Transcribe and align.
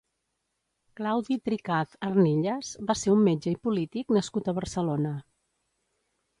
Claudi 0.99 1.37
Tricaz 1.49 1.93
Arnillas 2.07 2.73
va 2.89 2.97
ser 3.03 3.15
un 3.19 3.23
metge 3.29 3.55
i 3.55 3.61
polític 3.69 4.17
nascut 4.19 4.51
a 4.55 4.59
Barcelona. 4.63 5.17